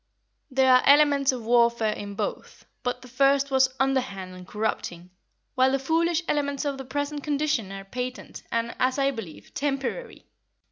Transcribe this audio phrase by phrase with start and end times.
[0.49, 5.11] There are elements of warfare in both, but the first was underhand and corrupting,
[5.53, 10.25] while the foolish elements of the present condition are patent and, as I believe, temporary.